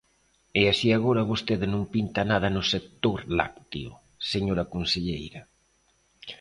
[0.59, 3.91] E así agora vostede non pinta nada no sector lácteo,
[4.31, 5.41] señora conselleira.